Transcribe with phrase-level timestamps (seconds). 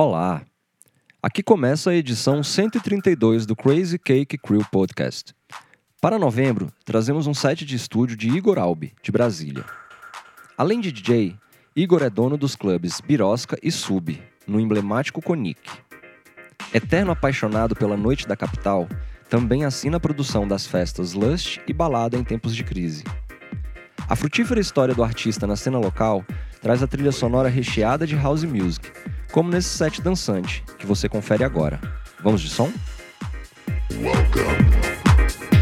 [0.00, 0.42] Olá!
[1.20, 5.34] Aqui começa a edição 132 do Crazy Cake Crew Podcast.
[6.00, 9.64] Para novembro, trazemos um set de estúdio de Igor Albi, de Brasília.
[10.56, 11.34] Além de DJ,
[11.74, 15.68] Igor é dono dos clubes Birosca e Sub, no emblemático Conic.
[16.72, 18.86] Eterno apaixonado pela noite da capital,
[19.28, 23.02] também assina a produção das festas Lust e Balada em tempos de crise.
[24.08, 26.24] A frutífera história do artista na cena local
[26.62, 28.92] traz a trilha sonora recheada de house music,
[29.32, 31.80] como nesse set dançante, que você confere agora.
[32.22, 32.70] Vamos de som?
[33.90, 34.70] Welcome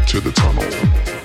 [0.07, 1.16] to the tunnel.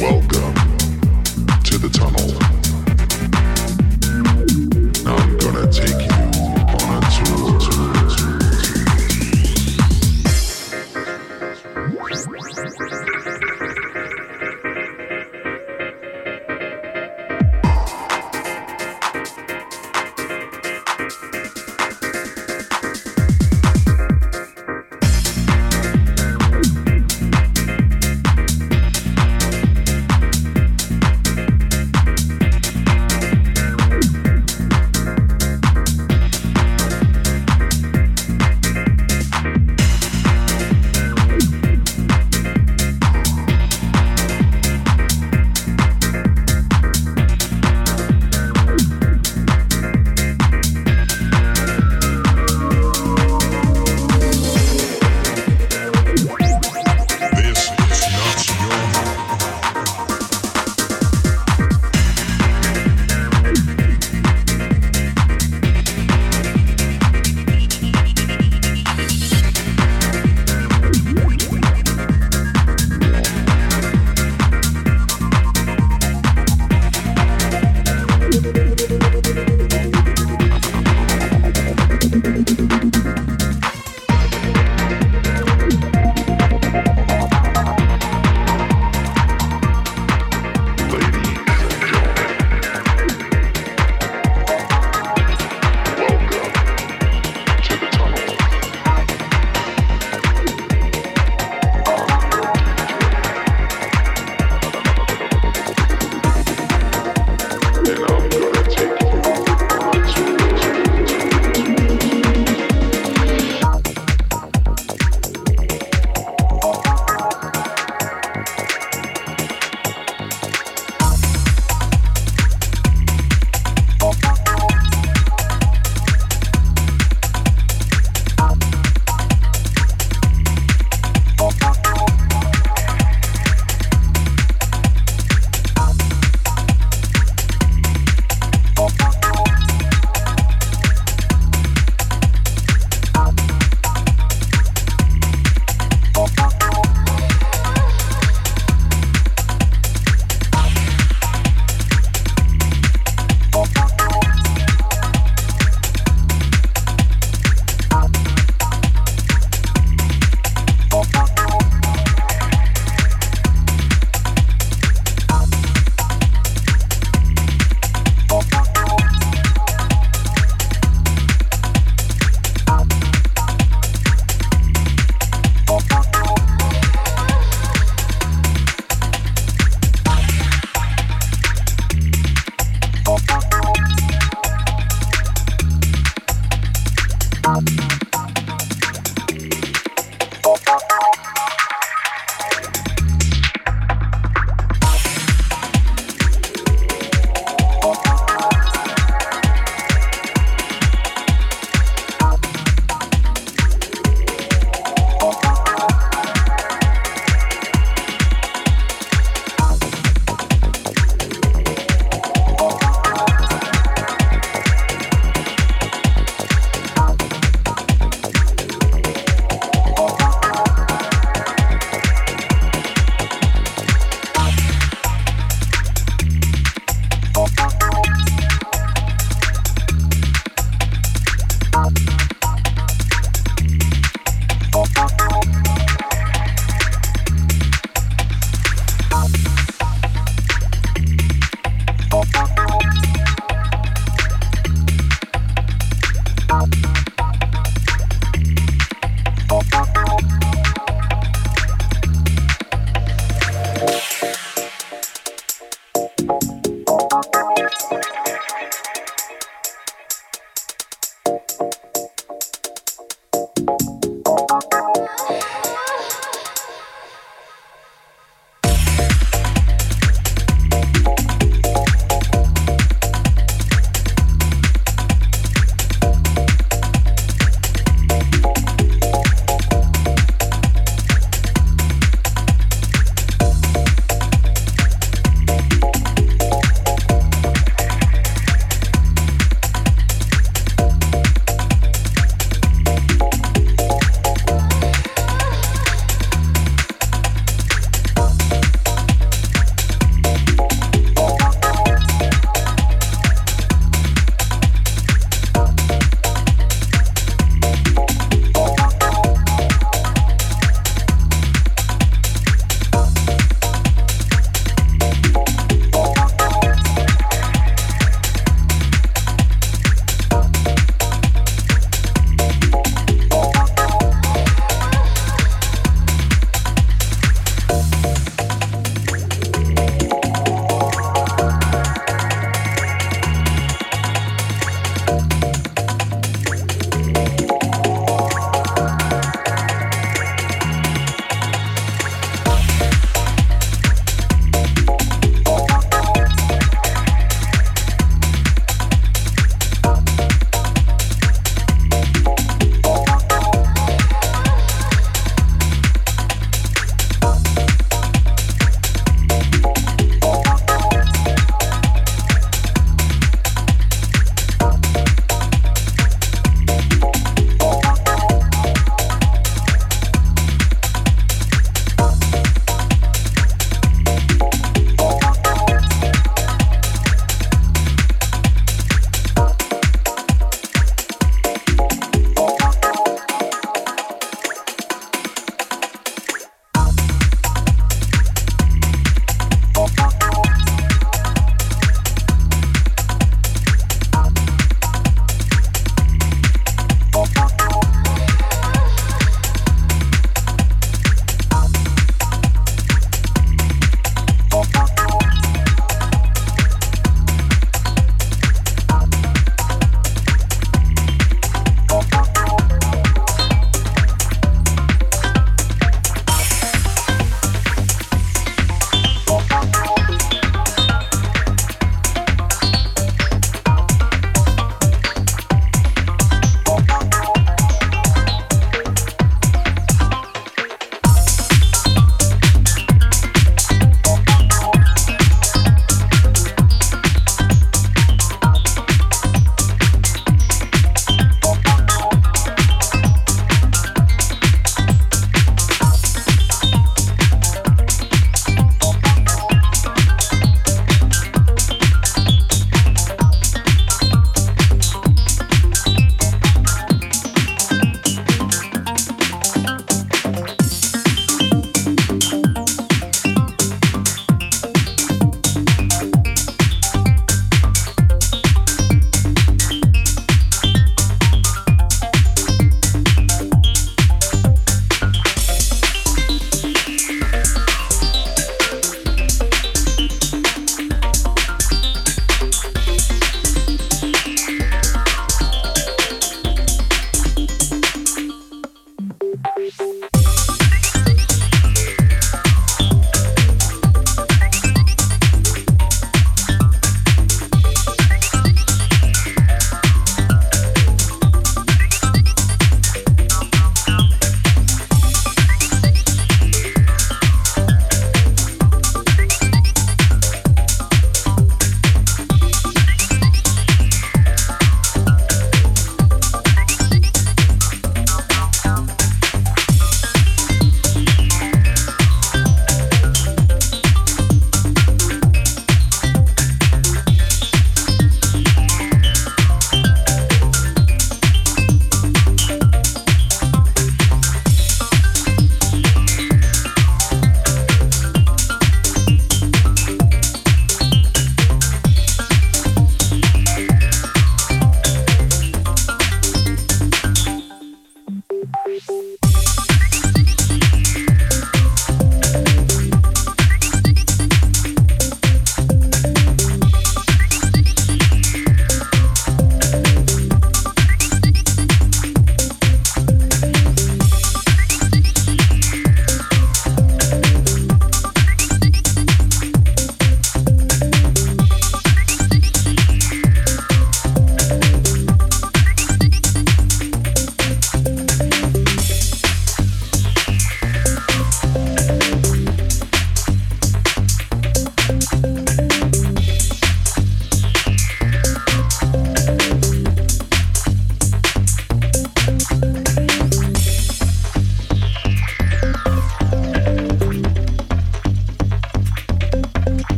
[0.00, 0.39] Welcome.